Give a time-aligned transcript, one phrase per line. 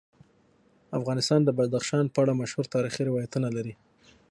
[0.99, 3.73] افغانستان د بدخشان په اړه مشهور تاریخی روایتونه لري.